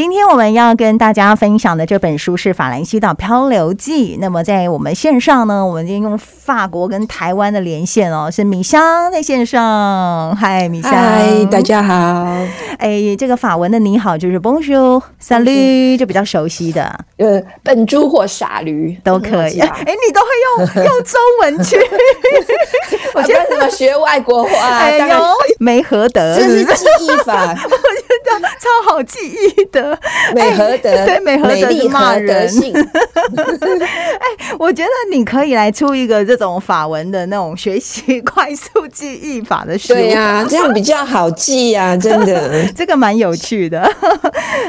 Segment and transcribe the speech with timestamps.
[0.00, 4.16] 今天我们要跟大家分享的这本书是《法兰西岛漂流记》。
[4.18, 10.34] 那么在我们线上呢，我们今天用法国跟台湾的连线哦，是米香在线上。
[10.34, 12.34] 嗨，米香，嗨，大家好。
[12.78, 16.98] 哎，这个法文的你好就是 Bonjour，Salut，就比较熟悉的。
[17.18, 19.60] 呃，笨猪或傻驴都可以。
[19.60, 21.76] 哎，你都会用用中文去。
[23.12, 24.50] 我觉得怎么学外国话？
[24.78, 25.22] 哎呦，
[25.58, 27.54] 没合德，这是记忆法。
[28.60, 29.98] 超好记忆的，
[30.34, 32.48] 美和德，欸、对美和德是骂人。
[33.30, 39.94] 哎，我觉得你可以来出一个这种法文的那种学习快速记忆法的书。
[39.94, 43.90] 对呀、啊，这样比较好记呀、啊， 真的，这个蛮有趣的。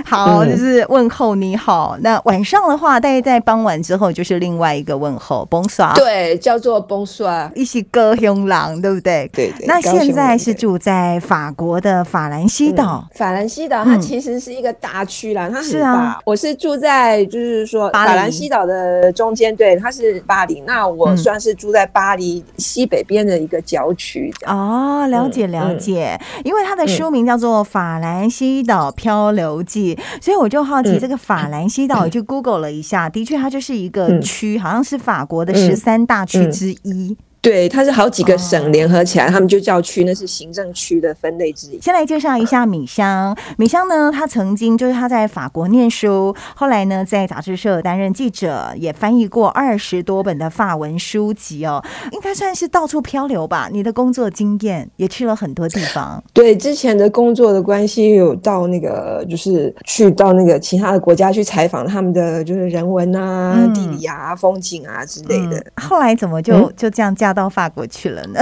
[0.06, 1.98] 好，就是问候你好。
[2.02, 5.96] 那晚上的话，大概在傍晚之后，就是另外一个问候，Bonsoir。
[5.96, 9.30] 对，叫做 Bonsoir，一起歌雄狼，对不对？
[9.34, 9.66] 对对。
[9.68, 13.84] 那现在是住在法国的法兰西岛，法兰西岛。
[13.84, 15.92] 它其实是一个大区啦，它很大。
[15.92, 20.62] 啊、我是住在就是说法兰西岛的中间，对，它是巴黎。
[20.62, 24.34] 那我算是住在巴黎西北边的一个郊区。
[24.46, 26.18] 哦，了解了解。
[26.38, 37.18] 嗯、因为它的书名叫做《法兰西岛漂流记》，嗯、所以我就好奇这个法兰西岛，我就 Google 了一下，嗯、的确它就是一个区，好像是法国的十三大区之一。
[37.42, 41.82] 对，它是好几个省联合起来，哦、他们就叫区，那是行政区的分类之一。
[41.82, 53.68] 先来介绍一下米香，米香呢，他曾经就是他在法国念书，后来呢在杂志社担任记者，也翻译过二十多本的法文书籍哦，应该算是到处漂流吧。
[53.72, 56.24] 你的工作经验也去了很多地方。
[56.34, 65.58] 对，之前的工作的关系，有到那个就是去到那个其他的国家去采访他们的就是人文啊、嗯、地理啊、风景啊之类的。
[65.58, 68.40] 嗯、后来怎么就、嗯、就这样嫁到法国去了呢？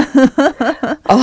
[1.06, 1.18] 哦，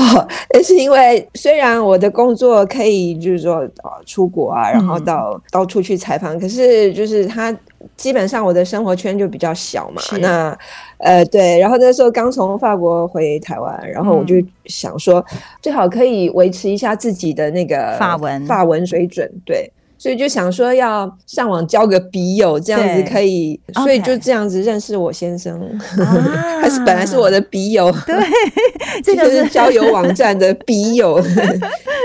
[0.53, 3.67] 那是因为虽然我的工作可以就是说
[4.05, 7.57] 出国啊，然后到、嗯、到处去采访，可是就是他
[7.97, 10.03] 基本上我的生活圈就比较小嘛。
[10.21, 10.57] 那
[10.99, 14.35] 呃对，然后那时候刚从法国回台湾，然后我就
[14.65, 15.25] 想说，
[15.63, 19.71] 最好可以维持一下自己的那个法文法文水准，对。
[19.99, 25.61] 所以就想说要上网交个笔友，这样子可以，所以就这样子认识我先生，
[26.61, 28.15] 他是本来是我的笔友，对，
[29.03, 31.21] 这就是交友网站的笔友。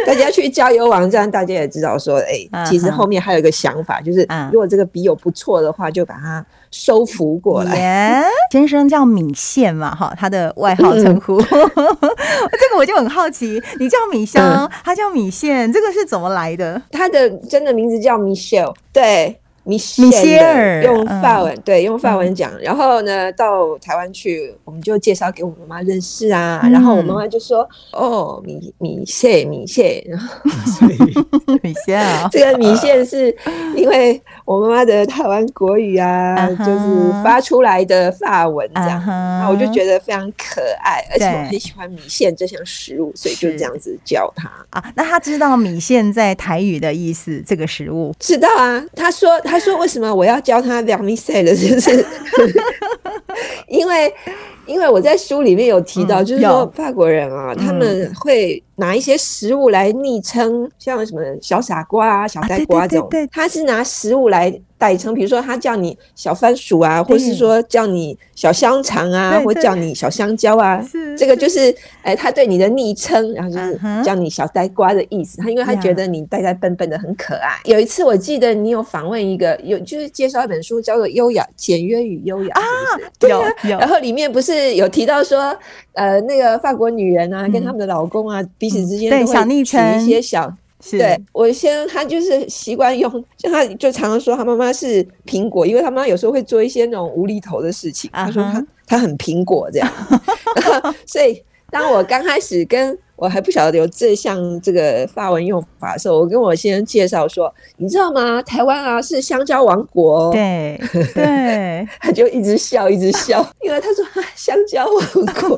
[0.04, 8.24] 大家去交友网站，大家也知道说，哎，其实后面还有一个想法，就是如果这个笔友不错的话，就把它收服过来。
[8.52, 16.82] 先生叫米线嘛，哈，他的外号称呼， 这个我就很好奇，你叫米香，他叫米线，这个是怎么来的？
[16.92, 19.38] 他的真的名字叫 Michelle，对。
[19.64, 22.52] 米歇尔用法文，对，用法文讲。
[22.60, 26.68] 然后呢，到台湾去，我们就介绍给我妈妈认识啊。
[26.72, 30.28] 然后我妈妈就说：“哦，米米线，米线。”然后
[31.62, 33.36] 米线啊， 这个米线是
[33.76, 39.00] 因为我妈妈的台湾国语啊，就是发出来的法文这样。
[39.06, 44.92] 那我就觉得非常可爱，而且我很喜欢米线这项食物，所以就这样子叫他啊。
[44.96, 48.84] 那他知道米线在台语的意思，这个食物知道啊。
[48.96, 49.40] 他说。
[49.52, 51.54] 他说：“为什么我要教他 vermicelle 的？
[51.54, 52.06] 就是
[53.68, 54.14] 因为，
[54.66, 63.10] 因为我在书里面有提到，就是说法国人啊，他们会拿一些食物来昵称，像什么小傻瓜啊、小呆瓜这种。
[63.32, 70.84] 他是拿食物来。”代称，比如说他叫你小番薯啊，或是说叫你小香肠啊，或叫你小香蕉啊，
[71.16, 71.72] 这个就是。
[72.02, 75.38] 哎，他对你的昵称，然后就是叫你小呆瓜的意思。
[75.40, 77.60] 他因为他觉得你呆呆笨笨的很可爱。
[77.66, 82.64] 有一次我记得你有访问一个，有就是介绍一本书叫做《优雅简约与优雅》啊，
[83.20, 85.58] 对啊，然后里面不是有提到说，
[85.94, 90.52] 呃，那个法国女人啊，跟他们的老公啊，彼此之间都会取一些小。
[90.84, 98.10] 是对我先生，他就是习惯用，像他就常常说他妈妈是苹果，因为他妈妈有时候会做一些那种无厘头的事情。
[98.12, 98.26] Uh huh.
[98.26, 99.92] 他说他他很苹果这样，
[100.56, 102.98] 然 后所以当我刚开始跟。
[103.22, 108.42] 我还不晓得有这项这个发文用法的时候，我跟我先生介绍说，你知道吗？
[108.42, 110.32] 台湾啊是香蕉王国。
[110.32, 110.82] 对
[111.14, 114.04] 对，他就一直笑一直笑， 因为他说
[114.36, 115.56] 香蕉王国，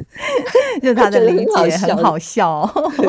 [0.82, 2.66] 就他的理解很好笑。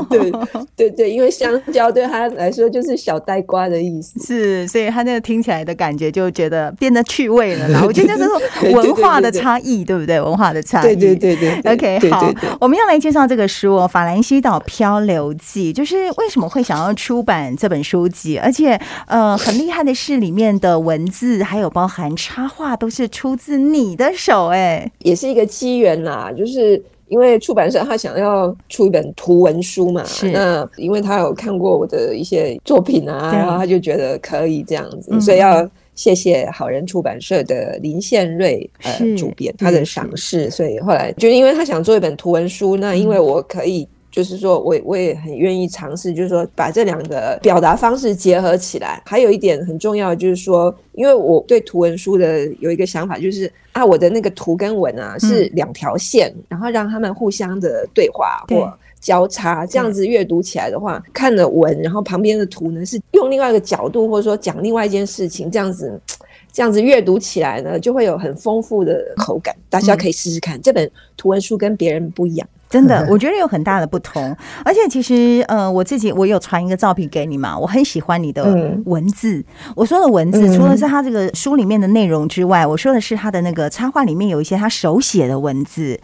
[0.10, 0.30] 对
[0.76, 4.20] 对对，因为香蕉对他来说就是小呆瓜的意思。
[4.20, 7.70] 是，所以他那个听起来的感觉就觉得变得趣味了。
[7.70, 10.20] 然后我觉得这是文化的差异，对不对？
[10.20, 10.94] 文化的差异。
[10.94, 11.74] 对对对对。
[11.74, 12.30] OK，好，
[12.60, 13.48] 我们要来介绍这个。
[13.62, 18.40] 说《法兰西岛漂流记》，就是为什么会想要出版这本书籍？
[18.40, 26.32] 而且，呃，很厉害的是，里面的文字还有包含插画，都是出自你的手，哎，也是一个机缘啦。
[26.36, 43.88] 就是因为出版社他想要出一本图文书嘛，是那因为他有看过我的一些作品啊，然后他就觉得可以这样子，嗯所以要谢谢好人出版社的林宪瑞呃主编他的赏识，所以后来就因为他想做一本图文书，那因为我可以。
[44.12, 49.02] 就是说我我也很愿意尝试，就是说把这两个表达方式结合起来。
[49.06, 66.00] 还有一点很重要，就是说，因为我对图文书的有一个想法，就是啊，我的那个图跟文啊是两条线，嗯、然后让他们互相的对话或交叉，这样子阅读起来的话，看了文，然后旁边的图呢是用另外一个角度，或者说讲另外一件事情，这样子
[66.54, 69.56] 这样子阅读起来呢，就会有很丰富的口感。
[69.70, 72.48] 大家可以试试看，嗯、这本图文书跟别人不一样。
[72.70, 78.44] 真的， 我觉得有很大的不同，而且其实，呃，我自己我有传一个照片给你嘛，我很喜欢你的
[78.86, 79.38] 文字。
[79.38, 86.00] 嗯、我说的文字，除了是他这个书里面的内容之外，我说的是他的那个插画里面有一些他手写的文字。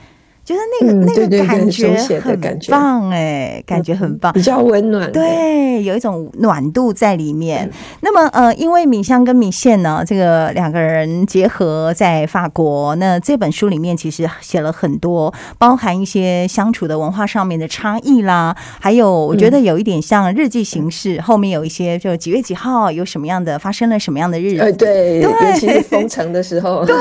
[0.47, 2.39] 就是那个、嗯、那个感觉很
[2.69, 7.65] 棒哎，感觉很棒，比较温暖，对，有一种暖度在里面。
[7.65, 26.95] 嗯、那么呃，因为米香跟米线呢，这个两个人结合在法国，那这本书里面其实写了很多，包含一些相处的文化上面的差异啦，还有我觉得有一点像日记形式，嗯、后面有一些就几月几号有什么样的发生了什么样的日子，呃、对，对，尤其是封城的时候，对，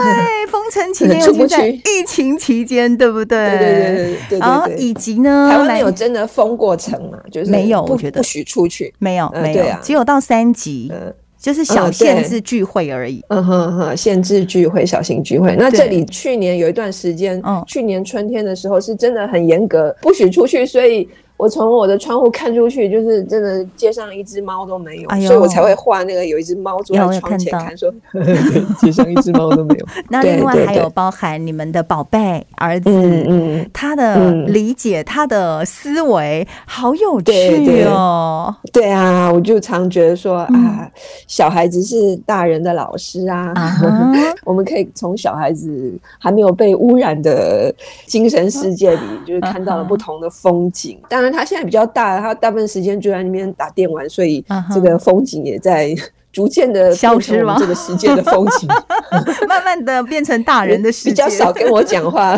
[0.51, 3.36] 封城期间，尤其在疫情期间，对不对？
[3.37, 10.93] 对对对对对，然后以及呢，台湾没有真的封过城嘛，就是没有，我觉得不许出去，没有，没有，只有到三级，
[11.39, 13.23] 就是小限制聚会而已。
[13.29, 15.55] 嗯哼哼，限制聚会，小型聚会。
[15.57, 21.09] 那这里去年有一段时间，去年春天的时候是真的很严格，不许出去，所以。
[21.37, 27.93] 我从我的窗户看出去，就是真的街上一只猫都没有，哎、所以我才会画那个有一只猫坐在窗前看，说
[28.81, 29.87] 街上一只猫都没有。
[30.09, 38.87] 那另外还有包含你们的宝贝儿子，嗯嗯、他的理解，嗯、他的思维好有趣哦对对。
[38.87, 40.91] 对啊，我就常觉得说、嗯、啊，
[41.29, 43.77] 小孩子是大人的老师啊，啊
[44.45, 47.75] 我们可以从小孩子还没有被污染的
[48.07, 50.99] 精神世界里，就是看到了不同的风景。
[51.11, 51.26] 当然。
[51.33, 55.95] 他现在比较大，他大部分时间就在那边打电玩，所以这个风景也在
[56.37, 57.57] 逐渐的消失吗？
[57.59, 58.69] 这个世界的风情
[59.49, 62.37] 慢慢的变成大人的世界，比较少跟我讲话，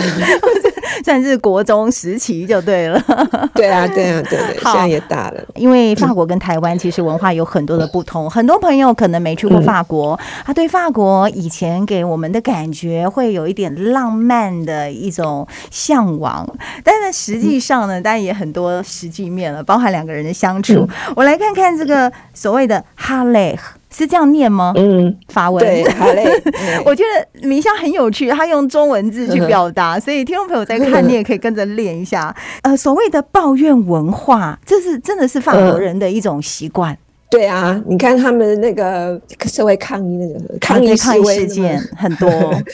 [1.05, 3.03] 算是国中时期就对了。
[3.57, 5.43] 对啊，对啊，对对，现在也大了。
[5.57, 10.17] 因为法国跟台湾其实文化有很多的不同，很多朋友可能没去过法国，
[10.47, 16.49] 他对法国以前给我们的感觉会有一点浪漫的一种向往，
[16.85, 20.89] 但是实际上呢，当然也很多实际面了，包含两个人的相处。
[21.17, 23.59] 我来看看这个所谓的哈雷。
[23.99, 24.73] 是这样念吗？
[24.77, 26.25] 嗯，法文对，好嘞。
[26.87, 32.33] 我觉得名校很有趣，他用中文字去表达，所以听众朋友在看，你也可以跟着练一下。
[32.63, 36.97] 呃，所谓的抱怨文化，这是真的是法国人的一种习惯。
[37.31, 42.31] 对啊，你看他们那个社会抗议那个抗议示威事件 很多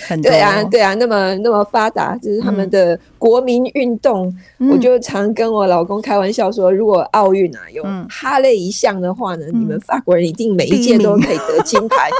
[0.06, 0.30] 很多。
[0.30, 4.32] 对啊，对啊，那么那么发达，就是他们的国民运动。
[4.70, 12.08] 我就常跟我老公开玩笑说，如果奥运啊有哈雷一项的话呢，你们法国人一定每一届都可以得金牌。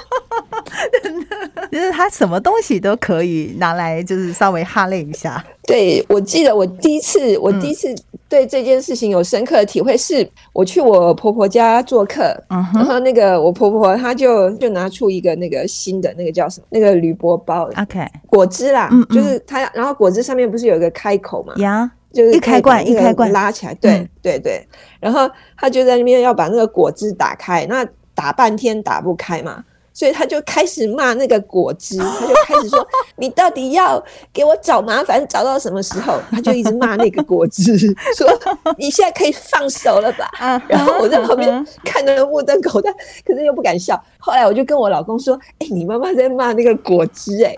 [1.03, 1.27] 真的，
[1.71, 5.43] 就是他什么东西都可以拿来，就是稍微哈雷一下。
[5.67, 7.95] 对，我记得我第一次，我第一次。
[8.27, 24.67] 对这件事情有深刻的体会，是我去我婆婆家做客，然后那个我婆婆她就就拿出一个那个新的那个叫什么那个铝箔包，OK，果汁啦，嗯嗯就是它，然后果汁上面不是有一个开口嘛，呀，就是一开罐一开罐拉起来，对、嗯、对对，
[24.99, 29.63] 然后她就在那边要把那个果汁打开，那打半天打不开嘛。
[29.95, 32.87] 所以他就开始骂那个果汁，他就开始说
[33.17, 37.79] ：“你到底要给我找麻烦，找到什么时候？”他就一直骂那个果汁，
[38.17, 38.29] 说
[38.77, 40.29] ：“你现在可以放手了吧？”
[40.69, 42.93] 然后我在旁边看得目瞪口呆，
[43.25, 43.99] 可是又不敢笑。
[44.19, 47.55] 后来我就跟我老公说：“哎，你妈妈在骂那个果汁，哎，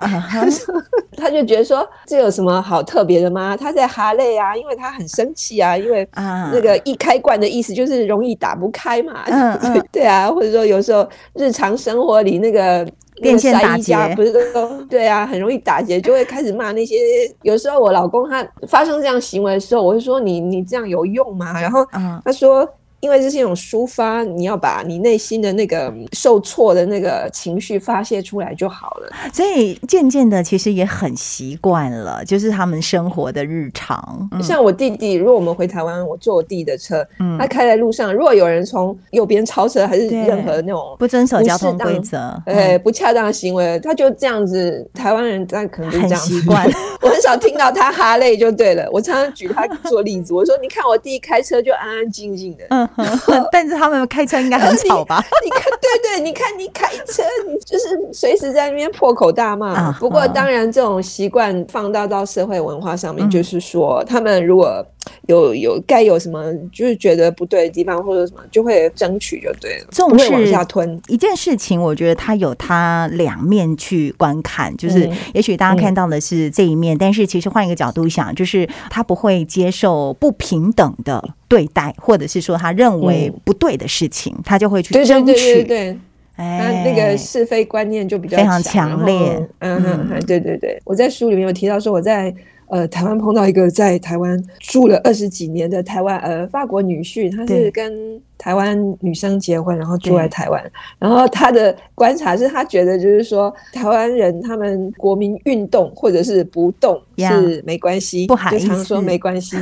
[1.17, 3.57] 他就觉得说这有什么好特别的吗？
[3.57, 9.25] 他在哈泪啊，因为他很生气啊，因为那个一开罐的意思就是容易打不开嘛。
[9.91, 12.27] 对啊，或者说有时候日常生活。
[12.27, 12.85] 里那个
[13.23, 16.97] 电线打结不是都对啊，很容易打结，就会开始骂那些。
[17.43, 21.61] 有时候我老公他发生这样行为的时候，我会说你你这样有用吗？
[21.61, 21.87] 然后
[22.25, 22.69] 他说，
[23.07, 29.13] 因为这是一种抒发，你要把你内心的那个受挫的那个情绪发泄出来就好了。
[29.33, 34.29] 所以渐渐的，其实也很习惯了，就是他们生活的日常。
[34.33, 44.85] 嗯、像我弟弟，如果我们回台湾，我坐我弟弟的车，嗯、他开在路上，如果有人从右边超车，还是任何那种不遵守交通规则，呃，不恰当的行为，他就这样子。
[44.93, 46.69] 台湾人他可能就这样习惯。
[47.01, 48.89] 我很少听到他哈泪就对了。
[48.91, 52.89] 我常常举他做例子，我说：“你看我弟弟开车就安安静静的。”嗯，
[53.53, 55.25] 但是他们开车应该很吵吧？
[55.45, 59.93] 你看，对对，你看你开车，你就是随时在那边破口大骂。
[59.93, 64.85] 不过当然，这种习惯放大到社会文化上面，就是说，他们如果
[65.27, 71.01] 有有该有什么，就是觉得不对的地方或者什么，就会争取就对了，不会往下吞。
[71.09, 85.33] 一件事情，我觉得它有它两面去观看，就是也许大家看到的是这一面，但是其实换一个角度想，就是他不会接受不平等的对待，或者是说他认为不对的事情，他就会去争取。
[85.33, 85.99] 对对对对，
[86.37, 89.49] 哎，那个是非观念就比较非常强烈。
[89.61, 92.35] 嗯嗯，对对对，我在书里面有提到说我在。
[92.69, 100.63] 呃，台湾碰到一个在台湾住了二十几年的台湾呃法国女婿，他是跟台湾女生结婚，然后住在台湾。
[100.99, 109.57] 然后他的观察是他觉得就是说，台湾人他们国民运动或者是不动是没关系，不就常说没关系。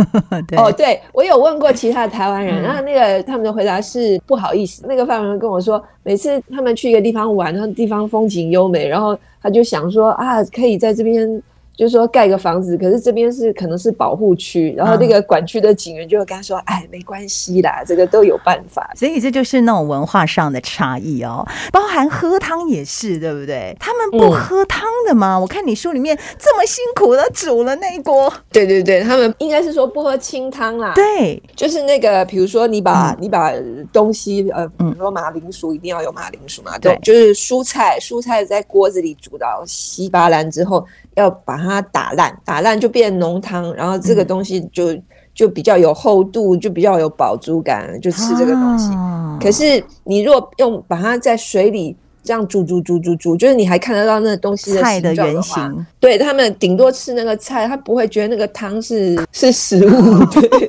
[0.56, 4.84] 哦，对，我有问过其他的台湾人，然后那个他们的回答是不好意思。
[4.86, 11.42] 那个法国人跟我说，每次他们去一个地方玩，然后地方风景优美，然后他就想说啊，可以在这边。
[11.76, 23.74] 就是说盖个房子，可是这边是可能是保护区，然后那个管区的警员就会跟他说：“哎，没关系啦，这个都有办法。”所以这就是那种文化上的差异哦，包含喝汤也是，对不对？
[23.80, 25.36] 他们不喝汤的吗？
[25.36, 30.92] 嗯、我看你书里面这么辛苦的煮了那一锅，对对对，他们应该是说不喝清汤啦。
[30.94, 33.52] 对，就是那个，比如说你把、嗯、你把
[33.90, 40.86] 东西，呃，比如说马铃薯一定要有马铃薯嘛，对，就是蔬菜，蔬菜在锅子里煮到稀巴烂之后。
[41.20, 45.02] 要把它打烂，打烂就变浓汤，然后这个东西就、嗯、
[45.34, 48.90] 就比较有厚度，就比较有饱足感，就吃这个东西。
[48.92, 55.86] 啊、可是你如果用把它在水里这样煮煮煮煮煮，就是你还看得到那个东西的菜的原型。
[55.98, 60.24] 对，他们顶多吃那个菜，他不会觉得那个汤是 是食物。
[60.26, 60.68] 对，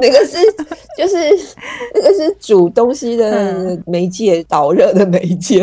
[0.00, 0.38] 那个是
[0.96, 1.16] 就是
[1.94, 5.62] 那个是煮东西的媒介，导热的媒介，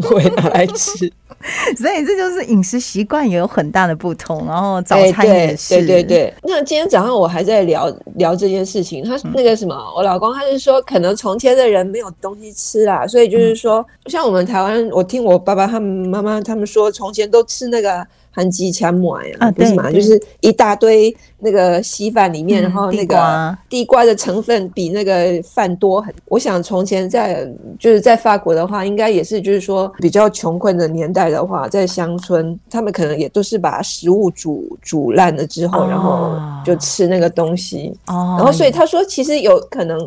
[0.00, 1.10] 不会拿来吃。
[1.78, 5.74] 所以这就是饮食习惯也有很大的不同，然后早餐也是。
[5.74, 6.34] 欸、对，对对对。
[6.42, 18.06] 那今天早上我还在聊聊这件事情，他那个什么，我老公他是说，可能从前的人没有东西吃啦，所以就是说，像我们台湾，我听我爸爸他们妈妈他们说，从前都吃那个。
[18.30, 19.90] 韩鸡强买啊，不是嘛？
[19.90, 26.14] 就是一大堆那个稀饭里面，然后那个地瓜的成分比那个饭多很。
[26.26, 27.44] 我想从前在
[27.80, 37.92] 就是在法国的话，应该也是就是说比较穷困的年代的话，在乡村，他们可能也都是把食物煮煮烂了之后，然后就吃那个东西。
[38.06, 39.98] 然后所以他说，其实有可能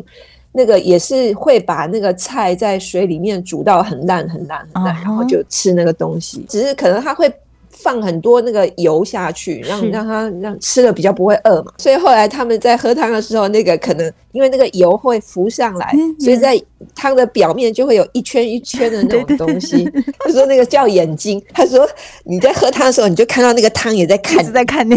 [0.52, 6.44] 那个也是会把那个菜在水里面煮到很烂很烂很烂，然后就吃那个东西。
[6.48, 7.32] 只是可能他会。
[7.72, 11.72] 放很多那个油下去，让让它让吃了比较不会饿嘛。
[11.78, 16.60] 所以后来他们在喝汤的时候，那个可能因为那个油会浮上来，所以在
[16.94, 19.90] 汤的表面就会有一圈一圈的那种东西。
[20.18, 21.42] 他说那个叫眼睛。
[21.52, 21.88] 他说
[22.24, 24.96] 你在喝汤的时候，你就看到那个汤也在看，在看你。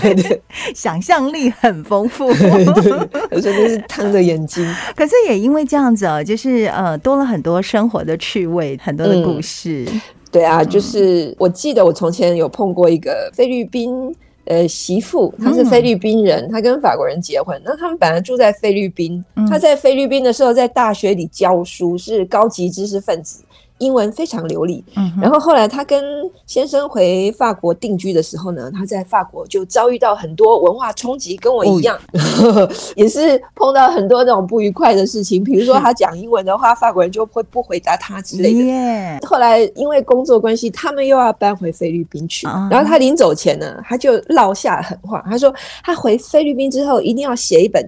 [0.00, 0.42] 对，
[0.74, 2.26] 想象力很丰富。
[3.30, 4.66] 我，说那是汤的眼睛。
[4.96, 9.86] 可是也因为这样子哦，就是呃多了很多生活的趣味，很多的故事。
[10.32, 14.12] 对啊，就是我记得我从前有碰过一个菲律宾
[14.46, 23.44] 呃媳妇，她是菲律宾人，她跟法国人结婚，那他们本来住在菲律宾，她在菲律宾的时候在大学里教书，是高级知识分子。
[23.82, 26.02] 英文非常流利，嗯然后后来他跟
[26.46, 31.98] 先生回法国定居的时候呢，他在法国就遭遇到很多文化冲击，跟我一样，
[32.94, 35.42] 也是碰到很多那种不愉快的事情。
[35.42, 39.26] 比如说他讲英文的话，法国人就会不回答他之类的。
[39.26, 42.46] 后来因为工作关系，他们又要搬回菲律宾去。
[42.70, 47.84] 然后他临走前呢，他就落下狠话，他说他回菲律宾之后一定要写一本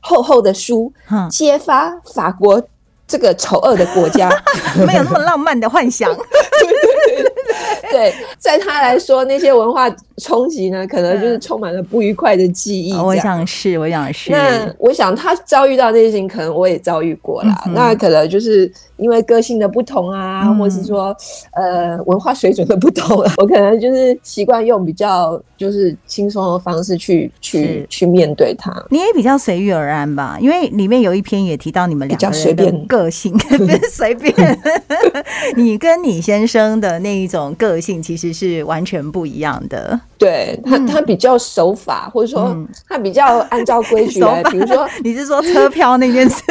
[0.00, 0.92] 厚厚的书，
[1.30, 2.62] 揭发法国。
[3.08, 4.30] 这个丑恶的国家
[4.86, 6.14] 没有那么浪漫的幻想。
[6.14, 9.88] 对对对，对，在他来说，那些文化
[10.18, 12.92] 冲击呢，可能就是充满了不愉快的记忆。
[12.94, 14.30] 我想是，我想是。
[14.30, 17.62] 那我想他遭遇到那些事情，可能我也遭遇过啦。
[17.66, 21.16] 嗯、那可能就是因为个性的不同啊，嗯、或是说
[21.52, 28.72] 呃文化水准的不同，啊， 我可能就是习惯用比较就是轻松的方式去去去面对它。
[28.90, 30.36] 你也比较随遇而安吧？
[30.40, 34.34] 因为里面有一篇也提到你们两个人的个性， 不是随便。
[35.56, 39.98] 你跟你先生的那一种个性其实是完全不一样的。
[40.18, 42.56] 对他，他比较守法，嗯、或者说
[42.88, 44.42] 他比较按照规矩来。
[44.44, 46.42] 比如说， 你是说车票那件事？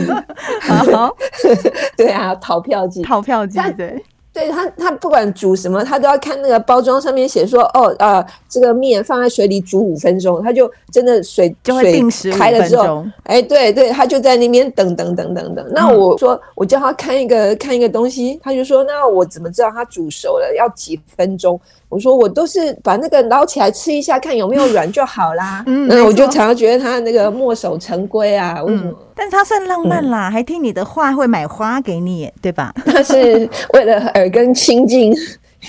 [0.92, 1.14] 好，
[1.96, 4.02] 对啊，逃票机，逃票机，对。
[4.34, 15.64] 对他，他不管煮什么，他都要看那个包装上面写说，哦，呃，这个面放在水里煮五分钟，他就真的水就会定时开了之后，哎，对对，他就在那边等等等等等。
[15.72, 20.52] 那我说，我叫他看一个看一个东西，他就说，那我怎么知道它煮熟了？
[20.58, 21.60] 要几分钟？
[21.88, 25.62] 我说我都是把那个捞起来吃一下，看有没有软就好啦。
[25.68, 28.92] 嗯，那我就常常觉得他那个墨守成规啊，为什么？
[29.14, 32.74] 但是他算浪漫啦，还听你的话，会买花给你，对吧？
[32.84, 35.14] 他是为了耳根清净，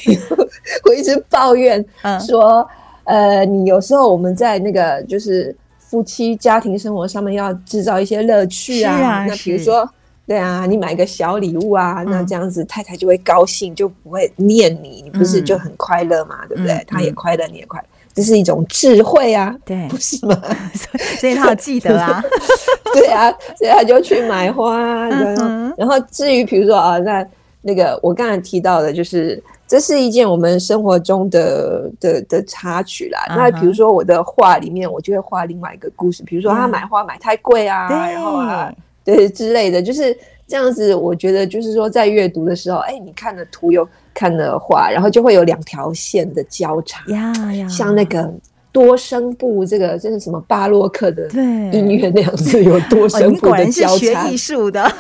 [0.86, 1.84] 我一直抱怨
[2.28, 2.68] 说，
[3.06, 9.90] 呃，你有时候我们在那个就是夫妻家庭生活上面要制造一些乐趣啊，那比如说。
[10.28, 16.44] 对啊，你买个小礼物啊，那这样子太太就会高兴，就不会念你，你不是就很快乐嘛？
[16.50, 16.84] 对不对？
[16.88, 17.86] 他也快乐，你也快乐，
[18.16, 20.42] 这是一种智慧啊，对，不是吗？
[21.20, 22.24] 所以他要记得啊，
[22.94, 24.80] 对啊，所以他就去买花，
[25.10, 27.28] 然后，然后至于比如说啊，那
[27.62, 33.20] 那个我刚才提到的，就是这是一件我们生活中的的的插曲啦。
[33.36, 38.74] 那比如说我的画里面，我就会画另外一个故事，比如说他买花买太贵啊，然后啊。
[39.04, 40.18] 对之类的，就是
[40.48, 40.96] 这样子。
[40.96, 48.34] 我觉得就是说，在阅读的时候，哎，你看的图又看的话，然后就会有两条线的交叉，呀呀，像那个。
[48.76, 51.30] 多声部，这个就是什么巴洛克的
[51.72, 53.94] 音乐那样子，有多声部的交叉。
[53.94, 54.92] 哦、你果然是学艺术的。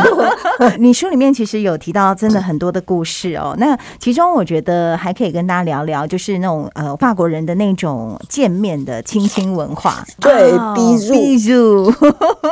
[0.80, 3.54] 你书里面其实有提到真的很多的故事哦。
[3.58, 10.02] 那其中我觉得还可以跟大家聊聊，就是那种呃法国人的那种见面的亲亲文化。
[10.18, 11.92] 对，比如比如，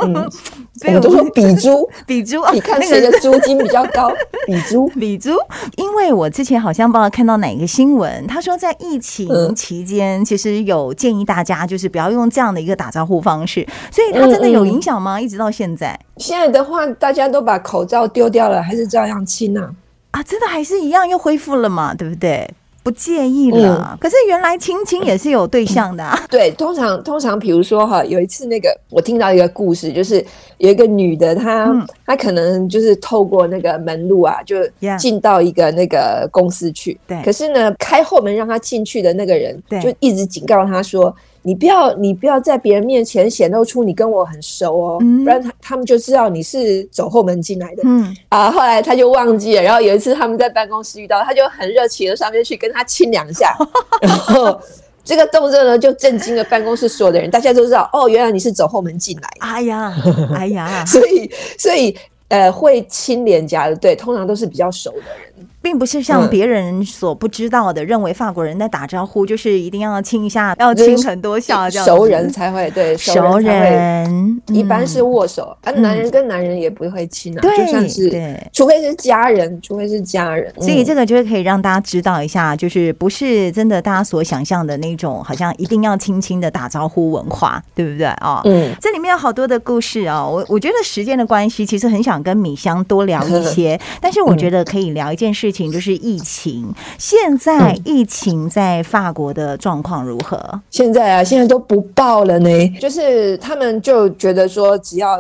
[0.03, 0.31] 嗯，
[0.85, 4.13] 我们都说比猪，比租， 你看谁的租金比较高？
[4.47, 5.31] 比猪，比猪。
[5.77, 10.58] 因为我之前好像不知道看到哪一个新闻，他说在疫情期间，其实。
[10.65, 15.19] 有建议大家就是不要用这样的一个打招呼方式，所以它真的有影响吗？
[15.19, 19.71] 嗯嗯，一直到现在，现在的话，大家都把口罩丢掉了，还是照样亲啊？
[20.13, 21.95] 啊，真的还是一样又恢复了嘛？
[21.95, 22.49] 对不对？
[22.89, 26.19] 不介意了，嗯、可是原来亲亲也是有对象的、啊。
[26.31, 30.25] 对，通常通常，比如说哈，有一次那个我听到一个故事，就是
[30.57, 34.57] 有一个女的，她、嗯、她可能就是透过那个门路啊，就
[34.99, 36.99] 进到一个那个公司去。
[37.07, 41.15] 对，可是呢，开后门让她进去的那个人，就一直警告她说。
[41.43, 47.83] 你不要，你不要在别人面前显露出你跟我很熟哦，嗯、不然他他们就知道你是走后门进来的。
[47.85, 49.63] 嗯啊，后来他就忘记了。
[49.63, 53.57] 然后有一次他们在办公室遇到，他就很热情的上面去跟他亲两下，
[54.03, 54.61] 然后
[55.05, 59.47] 这个动作呢就震惊了办公室所有的人，大家都知道哦，原来你是走后门进来的。
[59.47, 59.95] 哎呀，
[60.35, 61.97] 哎呀，所以所以
[62.29, 65.49] 呃，会亲脸颊的，对，通常都是比较熟的人。
[65.69, 88.07] 并不是像别人所不知道的，认为法国人在打招呼就是一定要亲一下，要亲很多下，这样熟人才会对熟人，一般是握手，啊，男人跟男人也不会亲啊，就算是对，除非是家人，除非是家人，所以这个就是可以让大家知道一下，就是不是真的大家所想象的那种，好像一定要亲亲的打招呼文化，对不对？
[88.07, 88.41] 啊？
[88.47, 95.39] 嗯，这里面有好多的故事啊，我我觉得时间的关系，其实很想跟米香多聊一些， 但是我觉得可以聊一件事。
[95.39, 100.61] 事情就是疫情，现在疫情在法国的状况如何？
[100.71, 102.49] 现在啊，现在都不报了呢。
[102.81, 105.19] 就是他们就觉得说，只要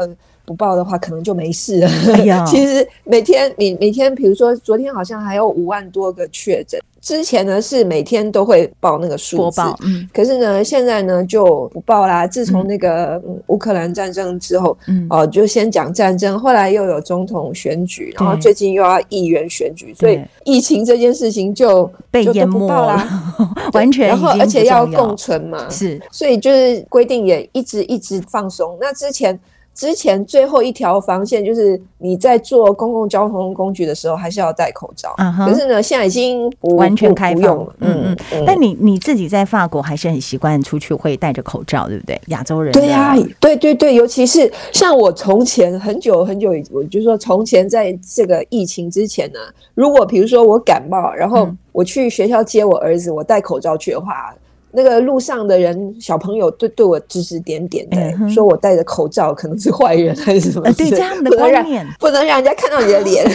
[0.48, 1.88] 不报的话，可能就没事了。
[2.48, 6.80] 其实每天你每天，比如说昨天好像还有五万多个确诊。
[7.00, 12.26] 之前呢是每天都会报那个数字，嗯，可是呢现在呢就不报啦。
[12.26, 23.00] 自从那个乌克兰战争之后，嗯，哦，就先讲战争，后来又有总统选举，然后最近又要议员选举，所以疫情这件事情就被淹没了，
[23.74, 24.08] 完全。
[24.08, 28.76] 然后而且要共存嘛，是，所以就是规定也一直一直放松。
[28.80, 29.38] 那之前。
[29.78, 35.14] 之前最后一条防线就是你在坐公共交通工具的时候还是要戴口罩。
[35.18, 35.46] Uh huh.
[35.46, 37.72] 可是呢，现在已经不完全开放了。
[37.78, 38.16] 嗯嗯。
[38.32, 42.20] 嗯，但你你自己在法国还是很习惯出去会戴着口罩，对不对？
[42.26, 42.72] 亚洲人。
[42.72, 49.38] 对呀、啊，对对对，尤其是像我从前很久很久以，我就说从前在这个疫情之前呢，
[49.74, 54.34] 如果比如说我感冒，然后我去学校接我儿子，我戴口罩去的话。
[54.70, 60.66] 那个路上的人，小朋友对对我指指点点的，嗯、说我戴着口罩可能是坏人还是什么？
[60.66, 63.26] 呃、对，这样的观念不能让人家看到你的脸。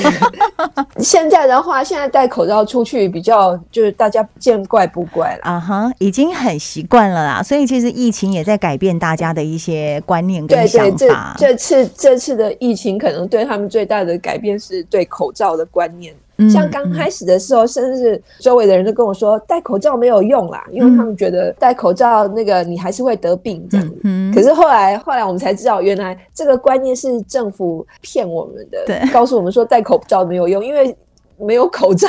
[0.99, 7.41] 现在的话，现在戴口罩出去比较就是大家见怪不怪了啊哈，已经很习惯了啦。
[7.41, 10.97] 所以其实疫情也在改变大家的一些观念跟想法。
[10.97, 16.13] 对对，这这次这次的疫情可能对他们最大的改变是对口罩的观念。
[16.49, 23.95] 像刚开始的时候，甚至周围的人都跟我说戴口罩没有用啦，因为他们觉得戴口罩那个你还是会得病这样子。
[24.33, 30.95] 可是后来后来我们才知道，原来这个观念是政府骗我们的，告诉我们说戴口罩没有用，因为。
[31.39, 32.07] 没有口罩，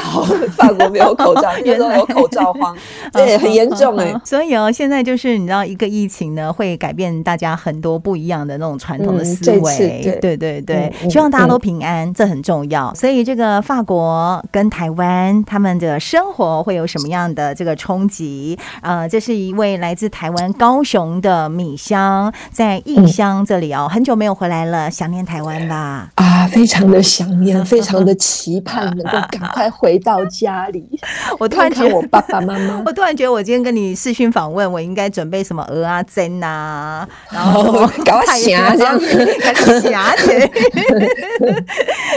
[0.56, 2.76] 法国没有口罩，那时候有口罩荒，
[3.12, 4.20] 对，很严重哎、欸。
[4.24, 10.02] 所以哦，现在就是你知道，一个疫情呢，会改变大家很多不一样的那种传统的思维。
[10.04, 12.92] 嗯、对，对对对，嗯、希望大家都平安，嗯、这很重要。
[12.94, 18.58] 所以这个法国跟台湾他们的生活会有什么样的这个冲击？
[18.82, 26.10] 呃，这是一位来自台湾高雄的米香，在异乡这里哦，很久没有回来了，想念台湾吧？
[26.16, 29.18] 啊，非常的想念， 非常的期盼能够。
[29.30, 30.84] 赶快回到家里！
[31.38, 40.50] 我突然觉得我爸爸妈妈，我突然觉得我今天跟你视讯访问，我应该准备什么鹅啊煎啊，然后搞虾这样子，虾子。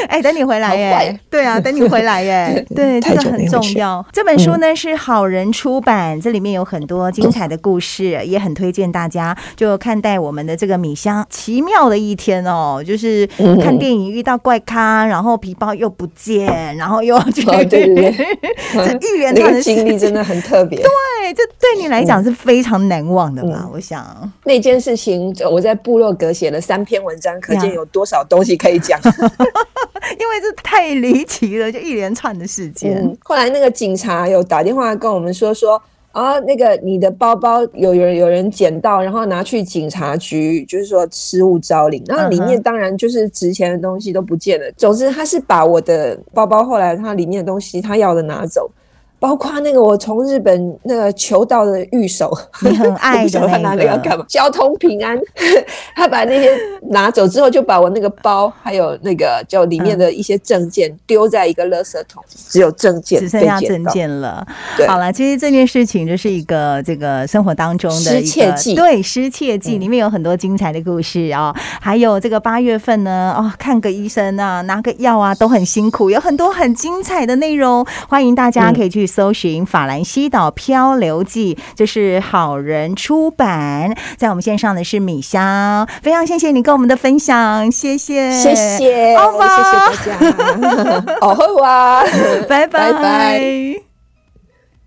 [0.10, 1.20] 哎，等你回来耶！
[1.30, 2.66] 对啊，等你回来耶！
[2.76, 4.06] 对，这个很重要。
[4.12, 13.28] 这本书呢是好人出版，这里面有很多精彩的故事，也很推荐大家就看待我们的这个米香奇妙的一天哦，就是
[13.62, 16.98] 看电影遇到怪咖，然后皮包又不见，然后。
[17.08, 18.12] 有对对对，
[19.00, 20.78] 这一连串的经历真的很特别。
[20.78, 20.90] 对，
[21.34, 23.70] 这对你来讲是非常难忘的吧？
[23.72, 29.00] 我想那件事情，我在部落格写了三篇文章，可见有多少东西可以讲。
[30.20, 33.18] 因为这太离奇了，就一连串的事件。
[33.24, 35.82] 后来那个警察有打电话跟我们说说。
[36.12, 44.66] 啊，那个你的包包有人有人捡到，然后拿去警察局，就是说失物招领，然后里面当然就是值钱的东西都不见了。
[44.66, 44.76] Uh huh.
[44.78, 48.70] 总之，他是把我的包包后来他里面的东西他要的拿走。
[49.20, 54.24] 包括那个我从日本那个求到的玉手，你很爱的 他拿那个干嘛？
[54.30, 55.18] 交通平安，
[55.96, 56.56] 他把那些
[56.90, 64.46] 拿走之后，就把我那个包还有那个就里面的一些证件丢在一个垃圾桶，只有证件，只剩下证件了。
[64.78, 71.52] 对，好了，其实这件事情就是一个这个生活当中的失窃记，对，失窃记里面有很多精彩的故事啊，
[71.82, 79.07] 还有这个八月份呢，哦，看个医生啊，拿个药啊，都很辛苦，有很多很精彩的内容，欢迎大家可以去。
[79.08, 83.96] 搜寻《法兰西岛漂流记》，就是好人出版。
[84.18, 92.04] 在我们线上的是米香，非常谢谢你跟我们的分享，谢谢，谢谢，好吧，谢谢大家， 好喝哇，
[92.48, 93.42] 拜拜拜。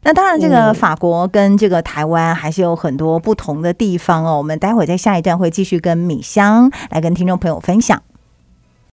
[0.02, 4.38] 那当然，这个法国跟这个台湾还是有很多不同的地方哦。
[4.38, 8.02] 我们待会儿在下一段会继续跟米香来跟听众朋友分享。